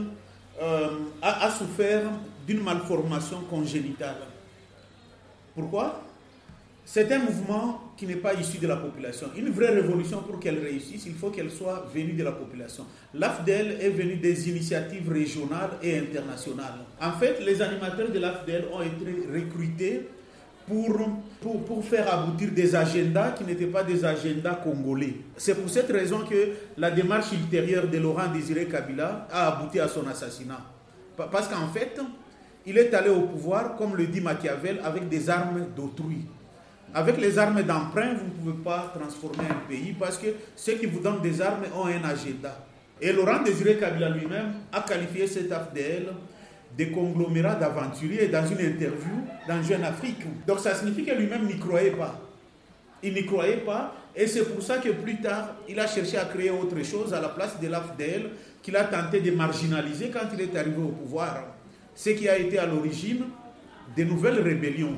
euh, 0.61 0.87
a, 1.21 1.45
a 1.45 1.51
souffert 1.51 2.03
d'une 2.47 2.61
malformation 2.61 3.41
congénitale. 3.49 4.17
Pourquoi? 5.55 6.01
C'est 6.87 7.11
un 7.11 7.19
mouvement 7.19 7.81
qui 7.97 8.05
n'est 8.05 8.17
pas 8.17 8.35
issu 8.35 8.59
de 8.59 8.67
la 8.67 8.75
population. 8.75 9.27
Une 9.35 9.49
vraie 9.49 9.71
révolution, 9.71 10.21
pour 10.21 10.39
qu'elle 10.39 10.59
réussisse, 10.59 11.05
il 11.07 11.15
faut 11.15 11.31
qu'elle 11.31 11.49
soit 11.49 11.87
venue 11.91 12.13
de 12.13 12.23
la 12.23 12.31
population. 12.31 12.85
L'AFDEL 13.15 13.77
est 13.81 13.89
venu 13.89 14.17
des 14.17 14.49
initiatives 14.49 15.11
régionales 15.11 15.71
et 15.81 15.97
internationales. 15.97 16.85
En 17.01 17.13
fait, 17.13 17.43
les 17.43 17.59
animateurs 17.61 18.11
de 18.11 18.19
l'AFDEL 18.19 18.65
ont 18.71 18.83
été 18.83 19.27
recrutés 19.33 20.07
pour, 20.67 20.95
pour, 21.41 21.63
pour, 21.65 21.83
faire 21.85 22.11
aboutir 22.13 22.51
des 22.51 22.75
agendas 22.75 23.31
qui 23.31 23.45
n'étaient 23.45 23.65
pas 23.65 23.83
des 23.83 24.05
agendas 24.05 24.55
congolais. 24.55 25.15
C'est 25.37 25.55
pour 25.55 25.69
cette 25.69 25.91
raison 25.91 26.19
que 26.19 26.49
la 26.77 26.91
démarche 26.91 27.31
ultérieure 27.31 27.87
de 27.87 27.97
Laurent 27.97 28.31
Désiré 28.31 28.65
Kabila 28.65 29.27
a 29.31 29.47
abouti 29.47 29.79
à 29.79 29.87
son 29.87 30.05
assassinat. 30.07 30.59
Parce 31.15 31.47
qu'en 31.47 31.67
fait, 31.67 31.99
il 32.65 32.77
est 32.77 32.93
allé 32.93 33.09
au 33.09 33.21
pouvoir, 33.21 33.75
comme 33.75 33.95
le 33.95 34.07
dit 34.07 34.21
Machiavel, 34.21 34.79
avec 34.83 35.07
des 35.07 35.29
armes 35.29 35.67
d'autrui. 35.75 36.25
Avec 36.93 37.17
les 37.17 37.37
armes 37.37 37.61
d'emprunt, 37.61 38.13
vous 38.13 38.25
ne 38.25 38.51
pouvez 38.51 38.63
pas 38.63 38.93
transformer 38.97 39.49
un 39.49 39.67
pays 39.67 39.93
parce 39.99 40.17
que 40.17 40.27
ceux 40.55 40.73
qui 40.73 40.85
vous 40.85 40.99
donnent 40.99 41.21
des 41.21 41.41
armes 41.41 41.65
ont 41.75 41.85
un 41.85 42.03
agenda. 42.03 42.65
Et 43.01 43.11
Laurent 43.11 43.43
Désiré 43.43 43.75
Kabila 43.75 44.09
lui-même 44.09 44.53
a 44.71 44.81
qualifié 44.81 45.27
cet 45.27 45.51
AFDL 45.51 46.07
de 46.77 46.85
conglomérat 46.85 47.55
d'aventuriers 47.55 48.27
dans 48.29 48.45
une 48.47 48.59
interview 48.59 49.27
dans 49.47 49.61
Jeune 49.61 49.83
Afrique. 49.83 50.21
Donc 50.47 50.59
ça 50.59 50.73
signifie 50.73 51.03
que 51.03 51.13
lui-même 51.13 51.45
n'y 51.45 51.59
croyait 51.59 51.91
pas. 51.91 52.19
Il 53.03 53.13
n'y 53.13 53.25
croyait 53.25 53.57
pas 53.57 53.93
et 54.15 54.25
c'est 54.27 54.45
pour 54.45 54.63
ça 54.63 54.77
que 54.77 54.89
plus 54.89 55.17
tard, 55.17 55.55
il 55.67 55.77
a 55.79 55.87
cherché 55.87 56.17
à 56.17 56.25
créer 56.25 56.49
autre 56.49 56.81
chose 56.83 57.13
à 57.13 57.19
la 57.19 57.29
place 57.29 57.59
de 57.59 57.67
l'AFDL 57.67 58.29
qu'il 58.63 58.75
a 58.77 58.85
tenté 58.85 59.19
de 59.19 59.31
marginaliser 59.31 60.09
quand 60.09 60.27
il 60.33 60.41
est 60.41 60.55
arrivé 60.55 60.77
au 60.77 60.87
pouvoir 60.87 61.54
ce 61.95 62.09
qui 62.11 62.27
a 62.27 62.37
été 62.37 62.59
à 62.59 62.65
l'origine 62.65 63.23
des 63.95 64.05
nouvelles 64.05 64.41
rébellions 64.41 64.97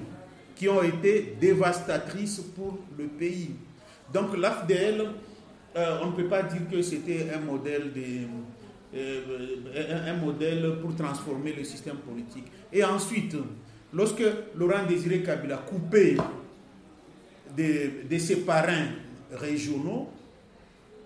qui 0.56 0.68
ont 0.68 0.82
été 0.82 1.36
dévastatrices 1.40 2.40
pour 2.56 2.80
le 2.98 3.06
pays. 3.06 3.52
Donc 4.12 4.36
l'AFDL, 4.36 5.06
euh, 5.76 6.00
on 6.02 6.08
ne 6.08 6.12
peut 6.14 6.28
pas 6.28 6.42
dire 6.42 6.62
que 6.72 6.82
c'était 6.82 7.28
un 7.34 7.40
modèle 7.40 7.94
de, 7.94 8.98
euh, 8.98 10.08
un 10.08 10.14
modèle 10.16 10.78
pour 10.82 10.96
transformer 10.96 11.54
le 11.54 11.64
système 11.64 11.98
politique. 11.98 12.46
Et 12.74 12.84
ensuite, 12.84 13.36
lorsque 13.94 14.24
Laurent 14.56 14.86
Désiré 14.88 15.22
Kabila 15.22 15.58
coupé 15.58 16.18
de 17.56 18.18
ses 18.18 18.38
parrains 18.38 18.88
régionaux, 19.32 20.10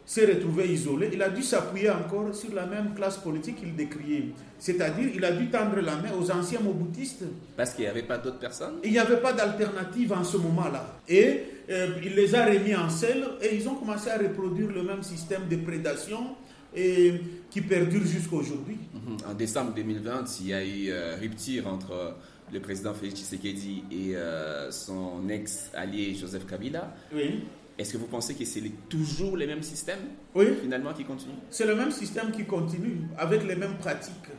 s'est 0.05 0.25
retrouvé 0.25 0.67
isolé, 0.67 1.09
il 1.13 1.21
a 1.21 1.29
dû 1.29 1.41
s'appuyer 1.41 1.89
encore 1.89 2.33
sur 2.33 2.53
la 2.53 2.65
même 2.65 2.93
classe 2.95 3.17
politique 3.17 3.57
qu'il 3.57 3.75
décriait. 3.75 4.25
C'est-à-dire, 4.59 5.09
il 5.15 5.23
a 5.23 5.31
dû 5.31 5.49
tendre 5.49 5.79
la 5.79 5.95
main 5.95 6.11
aux 6.19 6.29
anciens 6.31 6.59
moboutistes. 6.59 7.23
Parce 7.55 7.73
qu'il 7.73 7.85
n'y 7.85 7.89
avait 7.89 8.03
pas 8.03 8.17
d'autres 8.17 8.39
personnes 8.39 8.75
Il 8.83 8.91
n'y 8.91 8.99
avait 8.99 9.17
pas 9.17 9.33
d'alternative 9.33 10.13
en 10.13 10.23
ce 10.23 10.37
moment-là. 10.37 10.97
Et 11.07 11.43
euh, 11.69 11.87
il 12.03 12.13
les 12.15 12.35
a 12.35 12.45
remis 12.45 12.75
en 12.75 12.89
selle 12.89 13.25
et 13.41 13.55
ils 13.55 13.67
ont 13.67 13.75
commencé 13.75 14.09
à 14.09 14.17
reproduire 14.17 14.69
le 14.69 14.83
même 14.83 15.03
système 15.03 15.47
de 15.49 15.55
prédation 15.57 16.35
et, 16.75 17.13
qui 17.49 17.61
perdure 17.61 18.05
jusqu'à 18.05 18.35
aujourd'hui. 18.35 18.77
Mhm. 18.93 19.17
En 19.31 19.33
décembre 19.33 19.73
2020, 19.73 20.25
il 20.41 20.47
y 20.47 20.53
a 20.53 20.63
eu 20.63 20.89
euh, 20.89 21.15
rupture 21.19 21.67
entre 21.67 22.15
le 22.51 22.59
président 22.59 22.93
Félix 22.93 23.19
Tshisekedi 23.19 23.83
et 23.91 24.15
euh, 24.15 24.71
son 24.71 25.27
ex-allié 25.29 26.15
Joseph 26.15 26.45
Kabila. 26.45 26.93
Oui. 27.13 27.43
Est-ce 27.81 27.93
que 27.93 27.97
vous 27.97 28.05
pensez 28.05 28.35
que 28.35 28.45
c'est 28.45 28.61
toujours 28.87 29.35
les 29.35 29.47
mêmes 29.47 29.63
systèmes 29.63 30.01
oui. 30.35 30.45
finalement 30.61 30.93
qui 30.93 31.03
continuent 31.03 31.41
C'est 31.49 31.65
le 31.65 31.73
même 31.75 31.89
système 31.89 32.31
qui 32.31 32.45
continue 32.45 33.01
avec 33.17 33.43
les 33.43 33.55
mêmes 33.55 33.73
pratiques. 33.79 34.29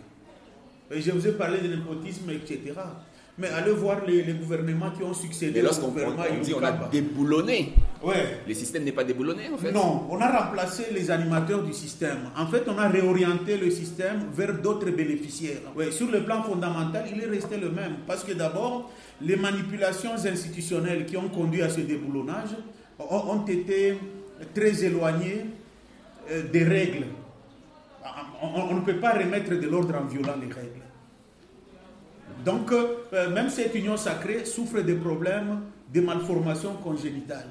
je 0.93 1.11
vous 1.11 1.27
ai 1.27 1.33
parlé 1.33 1.59
de 1.59 1.67
népotisme, 1.75 2.31
etc. 2.31 2.73
Mais 3.39 3.49
allez 3.49 3.73
voir 3.73 4.05
les, 4.07 4.23
gouvernements 4.35 4.93
qui 4.93 5.03
ont 5.03 5.15
succédé 5.15 5.55
Mais 5.57 5.63
lorsqu'on 5.63 5.89
dit 5.89 6.55
on 6.55 6.63
a 6.63 6.71
déboulonné, 6.93 7.73
ouais. 8.05 8.39
le 8.47 8.55
système 8.55 8.85
n'est 8.85 8.93
pas 8.93 9.03
déboulonné 9.03 9.49
en 9.53 9.57
fait 9.59 9.73
Non, 9.73 10.07
on 10.09 10.21
a 10.21 10.45
remplacé 10.45 10.85
les 10.93 11.11
animateurs 11.11 11.65
du 11.65 11.73
système. 11.73 12.19
En 12.37 12.47
fait, 12.47 12.63
on 12.69 12.79
a 12.79 12.89
réorienté 12.89 13.57
le 13.57 13.71
système 13.73 14.27
vers 14.33 14.55
d'autres 14.61 14.91
bénéficiaires. 14.91 15.63
Ouais, 15.75 15.91
sur 15.91 16.09
le 16.13 16.23
plan 16.23 16.45
fondamental, 16.45 17.07
il 17.13 17.21
est 17.21 17.27
resté 17.27 17.57
le 17.57 17.71
même. 17.71 17.95
Parce 18.07 18.23
que 18.23 18.35
d'abord, 18.35 18.93
les 19.21 19.35
manipulations 19.35 20.13
institutionnelles 20.13 21.07
qui 21.07 21.17
ont 21.17 21.29
conduit 21.29 21.63
à 21.63 21.71
ce 21.71 21.81
déboulonnage 21.81 22.51
ont 23.11 23.45
été 23.47 23.99
très 24.55 24.85
éloignés 24.85 25.45
euh, 26.31 26.43
des 26.53 26.65
règles. 26.65 27.07
On, 28.43 28.75
ne 28.75 28.81
peut 28.81 28.97
pas 28.97 29.13
remettre 29.13 29.51
de 29.51 29.69
l'ordre 29.69 29.95
en 29.97 30.05
violant 30.05 30.35
les 30.41 30.53
règles. 30.53 30.83
Donc, 32.45 32.73
euh, 32.73 33.31
même 33.31 33.49
cette 33.51 33.75
union 33.75 33.97
sacrée 33.97 34.45
souffre 34.45 34.81
des 34.81 34.95
problèmes 34.95 35.61
de 35.95 36.01
malformation 36.01 36.75
congénitale. 36.75 37.47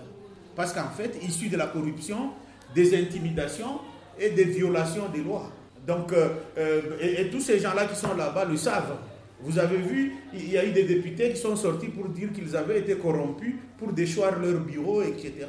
Parce 0.56 0.74
qu'en 0.74 0.90
fait, 0.90 1.18
issu 1.24 1.48
de 1.48 1.56
la 1.56 1.68
corruption, 1.68 2.32
des 2.76 2.98
intimidations 3.00 3.80
et 4.20 4.32
des 4.32 4.44
violations 4.44 5.08
des 5.08 5.22
lois. 5.22 5.50
Donc, 5.88 6.14
euh, 6.14 6.98
et, 7.00 7.30
tous 7.30 7.40
ces 7.40 7.60
gens-là 7.60 7.86
qui 7.86 7.96
sont 7.96 8.16
là-bas 8.16 8.46
le 8.46 8.58
savent. 8.58 8.98
Vous 9.42 9.58
avez 9.58 9.78
vu, 9.78 10.14
il 10.34 10.52
y 10.52 10.58
a 10.58 10.66
eu 10.66 10.72
des 10.72 10.84
députés 10.84 11.32
qui 11.32 11.38
sont 11.38 11.56
sortis 11.56 11.88
pour 11.88 12.10
dire 12.10 12.32
qu'ils 12.32 12.56
avaient 12.56 12.80
été 12.80 12.96
corrompus 12.96 13.56
pour 13.82 13.94
déchoir 13.94 14.40
leur 14.40 14.60
bureau, 14.60 15.02
etc. 15.02 15.48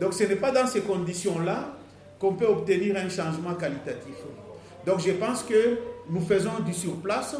Donc 0.00 0.12
ce 0.12 0.24
n'est 0.24 0.34
pas 0.34 0.50
dans 0.50 0.66
ces 0.66 0.80
conditions-là 0.80 1.76
qu'on 2.18 2.34
peut 2.34 2.46
obtenir 2.46 2.96
un 2.96 3.08
changement 3.08 3.54
qualitatif. 3.54 4.16
Donc 4.84 4.98
je 5.06 5.12
pense 5.12 5.44
que 5.44 5.78
nous 6.10 6.20
faisons 6.20 6.58
du 6.66 6.74
surplace. 6.74 7.36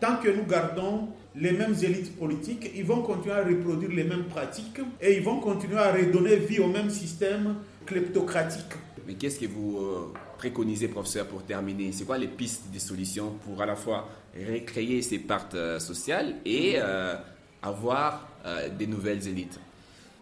Tant 0.00 0.16
que 0.16 0.30
nous 0.30 0.46
gardons 0.46 1.08
les 1.36 1.52
mêmes 1.52 1.74
élites 1.82 2.18
politiques, 2.18 2.72
ils 2.74 2.84
vont 2.84 3.02
continuer 3.02 3.34
à 3.34 3.44
reproduire 3.44 3.90
les 3.90 4.04
mêmes 4.04 4.24
pratiques 4.24 4.80
et 5.00 5.18
ils 5.18 5.22
vont 5.22 5.38
continuer 5.38 5.78
à 5.78 5.92
redonner 5.92 6.36
vie 6.36 6.58
au 6.58 6.68
même 6.68 6.88
système 6.88 7.56
kleptocratique. 7.84 8.72
Mais 9.06 9.14
qu'est-ce 9.14 9.38
que 9.38 9.46
vous 9.46 9.78
euh, 9.78 10.12
préconisez, 10.38 10.88
professeur, 10.88 11.26
pour 11.26 11.42
terminer? 11.42 11.92
C'est 11.92 12.04
quoi 12.04 12.16
les 12.16 12.28
pistes 12.28 12.72
de 12.72 12.78
solutions 12.78 13.34
pour 13.44 13.60
à 13.60 13.66
la 13.66 13.76
fois 13.76 14.08
recréer 14.34 15.02
ces 15.02 15.18
parts 15.18 15.50
euh, 15.54 15.78
sociales 15.78 16.36
et 16.44 16.76
euh, 16.76 17.16
avoir 17.62 18.31
des 18.78 18.86
nouvelles 18.86 19.26
élites 19.28 19.58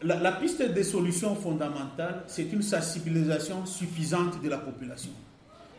la, 0.03 0.33
piste 0.33 0.63
des 0.63 0.85
solutions 0.85 1.35
fondamentales, 1.35 2.23
c'est 2.27 2.53
une 2.53 2.63
sensibilisation 2.63 3.67
suffisante 3.67 4.43
de 4.43 4.49
la 4.49 4.59
population. 4.59 5.11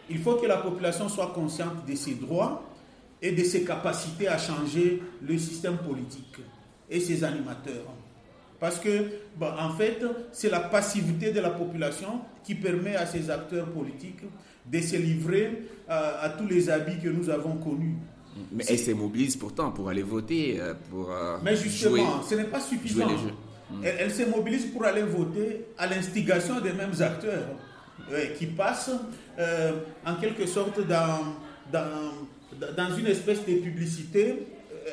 Il 0.09 0.19
faut 0.19 0.35
que 0.35 0.45
la 0.45 0.57
population 0.57 1.09
soit 1.09 1.31
consciente 1.33 1.85
de 1.87 1.95
ses 1.95 2.15
droits 2.15 2.63
et 3.21 3.31
de 3.31 3.43
ses 3.43 3.63
capacités 3.63 4.27
à 4.27 4.37
changer 4.37 5.01
le 5.21 5.37
système 5.37 5.77
politique 5.77 6.37
et 6.89 6.99
ses 6.99 7.23
animateurs. 7.23 7.85
Parce 8.59 8.77
que, 8.79 9.05
en 9.41 9.71
fait, 9.71 10.03
c'est 10.31 10.49
la 10.49 10.59
passivité 10.59 11.31
de 11.31 11.39
la 11.39 11.49
population 11.49 12.21
qui 12.43 12.53
permet 12.53 12.95
à 12.95 13.07
ces 13.07 13.29
acteurs 13.31 13.67
politiques 13.71 14.21
de 14.71 14.79
se 14.79 14.97
livrer 14.97 15.63
à, 15.87 16.29
tous 16.37 16.45
les 16.45 16.69
habits 16.69 16.99
que 16.99 17.09
nous 17.09 17.29
avons 17.29 17.55
connus. 17.57 17.95
Mais 18.51 18.63
elle 18.69 18.79
se 18.79 18.91
mobilise 18.91 19.35
pourtant 19.35 19.71
pour 19.71 19.89
aller 19.89 20.03
voter, 20.03 20.57
euh, 20.59 20.73
pour 20.89 21.11
euh, 21.11 21.37
Mais 21.43 21.55
justement, 21.55 22.21
ce 22.23 22.35
n'est 22.35 22.45
pas 22.45 22.59
suffisant. 22.61 23.07
Elle, 23.83 24.11
se 24.13 24.23
mobilise 24.23 24.65
pour 24.65 24.83
aller 24.83 25.01
voter 25.03 25.65
à 25.77 25.87
l'instigation 25.87 26.59
des 26.59 26.73
mêmes 26.73 26.95
acteurs 26.99 27.47
qui 28.37 28.47
passent 28.47 28.91
en 30.05 30.15
quelque 30.15 30.45
sorte 30.45 30.85
dans, 30.87 31.35
dans, 31.71 32.11
dans 32.75 32.95
une 32.97 33.07
espèce 33.07 33.39
de 33.45 33.53
publicité 33.55 34.35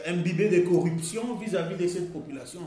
imbibée 0.07 0.49
de 0.49 0.61
corruption 0.68 1.35
vis-à-vis 1.40 1.75
-vis 1.75 1.83
de 1.83 1.88
cette 1.88 2.12
population. 2.12 2.61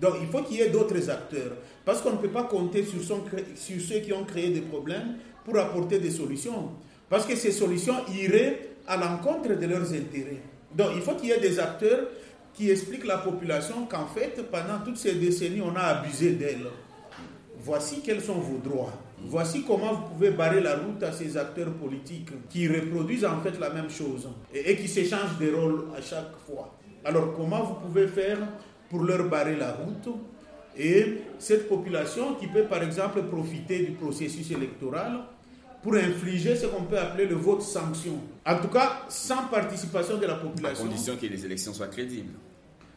Donc 0.00 0.14
il 0.20 0.26
faut 0.28 0.42
qu'il 0.42 0.58
y 0.58 0.60
ait 0.60 0.70
d'autres 0.70 1.08
acteurs. 1.10 1.52
Parce 1.84 2.00
qu'on 2.00 2.12
ne 2.12 2.16
peut 2.16 2.28
pas 2.28 2.44
compter 2.44 2.84
sur, 2.84 3.02
sur, 3.02 3.80
ceux 3.80 4.00
qui 4.00 4.12
ont 4.12 4.24
créé 4.24 4.50
des 4.50 4.60
problèmes 4.62 5.16
pour 5.44 5.56
apporter 5.58 5.98
des 5.98 6.10
solutions. 6.10 6.70
Parce 7.08 7.26
que 7.26 7.36
ces 7.36 7.52
solutions 7.52 7.94
iraient 8.14 8.73
à 8.86 8.96
l'encontre 8.96 9.54
de 9.54 9.66
leurs 9.66 9.92
intérêts. 9.92 10.42
Donc 10.74 10.88
il 10.94 11.02
faut 11.02 11.14
qu'il 11.14 11.28
y 11.28 11.32
ait 11.32 11.40
des 11.40 11.58
acteurs 11.58 12.08
qui 12.52 12.70
expliquent 12.70 13.04
à 13.04 13.08
la 13.08 13.18
population 13.18 13.86
qu'en 13.86 14.06
fait, 14.06 14.40
pendant 14.50 14.78
toutes 14.84 14.96
ces 14.96 15.14
décennies, 15.14 15.60
on 15.60 15.74
a 15.74 15.80
abusé 15.80 16.32
d'elle. 16.32 16.66
Voici 17.58 18.00
quels 18.02 18.20
sont 18.20 18.34
vos 18.34 18.58
droits. 18.58 18.92
Voici 19.26 19.64
comment 19.66 19.94
vous 19.94 20.08
pouvez 20.14 20.30
barrer 20.30 20.60
la 20.60 20.76
route 20.76 21.02
à 21.02 21.10
ces 21.10 21.36
acteurs 21.36 21.72
politiques 21.72 22.28
qui 22.50 22.68
reproduisent 22.68 23.24
en 23.24 23.40
fait 23.40 23.58
la 23.58 23.70
même 23.70 23.88
chose 23.88 24.28
et, 24.52 24.70
et 24.72 24.76
qui 24.76 24.86
s'échangent 24.86 25.38
des 25.38 25.50
rôles 25.50 25.86
à 25.96 26.02
chaque 26.02 26.36
fois. 26.46 26.76
Alors 27.04 27.34
comment 27.34 27.62
vous 27.62 27.74
pouvez 27.86 28.06
faire 28.06 28.38
pour 28.90 29.02
leur 29.02 29.28
barrer 29.28 29.56
la 29.56 29.72
route 29.72 30.08
et 30.76 31.18
cette 31.38 31.68
population 31.68 32.34
qui 32.34 32.48
peut 32.48 32.64
par 32.64 32.82
exemple 32.82 33.22
profiter 33.24 33.78
du 33.80 33.92
processus 33.92 34.50
électoral 34.50 35.20
pour 35.84 35.94
infliger 35.96 36.56
ce 36.56 36.64
qu'on 36.66 36.84
peut 36.84 36.98
appeler 36.98 37.26
le 37.26 37.34
vote 37.34 37.60
sanction. 37.60 38.18
En 38.46 38.56
tout 38.56 38.68
cas, 38.68 39.02
sans 39.10 39.48
participation 39.48 40.16
de 40.16 40.24
la 40.24 40.36
population. 40.36 40.84
À 40.86 40.88
condition 40.88 41.14
que 41.20 41.26
les 41.26 41.44
élections 41.44 41.74
soient 41.74 41.88
crédibles. 41.88 42.32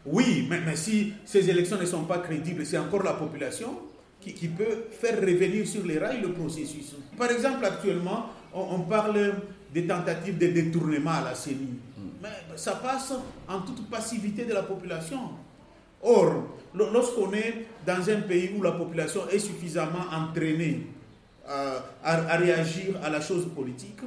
Oui, 0.05 0.47
mais, 0.49 0.73
si 0.77 1.11
ces 1.25 1.49
élections 1.49 1.77
ne 1.77 1.85
sont 1.85 2.05
pas 2.05 2.19
crédibles, 2.19 2.65
c'est 2.65 2.77
encore 2.77 3.03
la 3.03 3.11
population 3.11 3.77
qui, 4.21 4.33
qui, 4.33 4.47
peut 4.47 4.85
faire 4.89 5.19
revenir 5.19 5.67
sur 5.67 5.85
les 5.85 5.97
rails 5.99 6.21
le 6.21 6.31
processus. 6.31 6.95
Par 7.17 7.29
exemple, 7.29 7.65
actuellement, 7.65 8.27
on, 8.53 8.79
parle 8.79 9.33
des 9.73 9.85
tentatives 9.85 10.37
de 10.37 10.47
détournement 10.47 11.11
à 11.11 11.23
la 11.25 11.35
CENI. 11.35 11.67
Mais 12.23 12.29
ça 12.55 12.75
passe 12.75 13.11
en 13.49 13.59
toute 13.61 13.89
passivité 13.89 14.45
de 14.45 14.53
la 14.53 14.63
population. 14.63 15.19
Or, 16.01 16.45
lorsqu'on 16.73 17.33
est 17.33 17.65
dans 17.85 18.09
un 18.09 18.21
pays 18.21 18.51
où 18.57 18.61
la 18.61 18.71
population 18.71 19.27
est 19.29 19.39
suffisamment 19.39 20.05
entraînée 20.09 20.87
à, 21.47 22.37
réagir 22.37 22.95
à 23.03 23.09
la 23.09 23.21
chose 23.21 23.47
politique, 23.55 23.99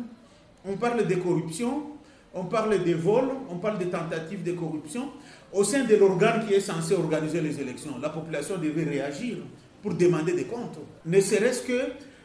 on 0.65 0.77
parle 0.77 1.07
de 1.07 1.15
corruption, 1.15 1.83
on 2.35 2.45
parle 2.45 2.85
de 2.85 2.95
vols, 2.95 3.31
on 3.49 3.57
parle 3.57 3.79
de 3.79 3.85
tentatives 3.87 4.43
de 4.43 4.53
corruption. 4.53 5.09
Au 5.53 5.65
sein 5.65 5.85
de 5.85 5.97
l'organe 5.97 6.47
qui 6.47 6.55
est 6.55 6.61
censé 6.61 6.95
organiser 6.95 7.41
les 7.41 7.61
élections, 7.61 7.99
la 8.01 8.11
population 8.11 8.57
devait 8.59 8.85
réagir 8.85 9.39
pour 9.83 9.95
demander 9.95 10.33
des 10.33 10.45
comptes. 10.45 10.79
Ne 11.07 11.21
serait-ce 11.21 11.63
que 11.63 11.81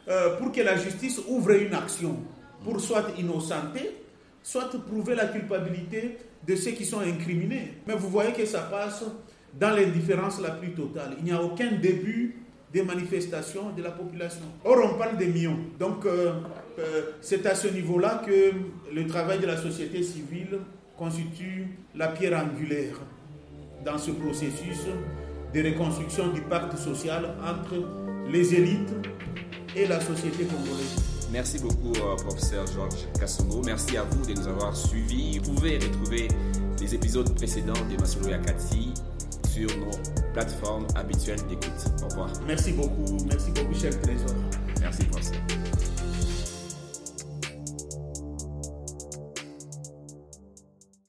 euh, 0.08 0.38
pour 0.38 0.52
que 0.52 0.62
la 0.62 0.78
justice 0.78 1.20
ouvre 1.28 1.52
une 1.52 1.74
action 1.74 2.18
pour 2.64 2.80
soit 2.80 3.06
innocenter, 3.18 3.92
soit 4.44 4.70
prouver 4.86 5.16
la 5.16 5.26
culpabilité 5.28 6.18
de 6.48 6.56
ceux 6.56 6.72
qui 6.72 6.86
sont 6.86 7.00
incriminés. 7.00 7.74
Mais 7.88 7.96
vous 7.96 8.10
voyez 8.10 8.32
que 8.34 8.46
ça 8.46 8.62
passe 8.62 9.04
dans 9.60 9.72
l'indifférence 9.72 10.40
la 10.42 10.52
plus 10.52 10.74
totale. 10.74 11.16
Il 11.20 11.26
n'y 11.26 11.32
a 11.32 11.42
aucun 11.42 11.72
début 11.72 12.36
des 12.76 12.84
manifestations 12.84 13.72
de 13.76 13.82
la 13.82 13.92
population. 13.92 14.44
Or, 14.66 14.76
on 14.84 14.98
parle 14.98 15.16
des 15.16 15.28
millions. 15.28 15.58
Donc, 15.80 16.06
euh, 16.06 16.34
euh, 16.78 17.04
c'est 17.22 17.46
à 17.46 17.56
ce 17.56 17.70
niveau-là 17.70 18.22
que 18.26 18.52
le 18.94 19.08
travail 19.08 19.40
de 19.40 19.46
la 19.46 19.56
société 19.56 20.04
civile 20.04 20.60
constitue 20.98 21.70
la 21.96 22.10
pierre 22.10 22.38
angulaire 22.38 22.98
dans 23.86 23.98
ce 23.98 24.12
processus 24.12 24.82
de 25.54 25.64
reconstruction 25.64 26.28
du 26.34 26.42
pacte 26.42 26.78
social 26.78 27.24
entre 27.42 27.76
les 28.30 28.54
élites 28.54 28.94
et 29.74 29.88
la 29.88 30.02
société 30.02 30.44
congolaise. 30.44 30.98
Merci 31.32 31.60
beaucoup, 31.60 31.94
euh, 31.96 32.18
professeur 32.18 32.68
Georges 32.68 33.08
Kassongo. 33.18 33.62
Merci 33.66 33.96
à 33.96 34.04
vous 34.04 34.26
de 34.26 34.38
nous 34.38 34.48
avoir 34.50 34.76
suivis. 34.76 35.40
Vous 35.40 35.54
pouvez 35.54 35.78
retrouver 35.78 36.28
les 36.82 36.94
épisodes 36.94 37.34
précédents 37.36 37.86
de 37.90 37.98
Masolo 37.98 38.28
Yakati 38.28 38.94
sur 39.48 39.70
nos 39.78 40.25
plateformes 40.36 40.86
habituelles 40.96 41.40
d'écoute. 41.48 41.72
Au 42.04 42.10
revoir. 42.10 42.30
Merci 42.46 42.74
beaucoup. 42.74 43.18
Merci 43.26 43.52
beaucoup, 43.52 43.74
cher 43.74 44.00
Trésor. 44.02 44.36
Merci, 44.82 45.06
professeur. 45.06 45.55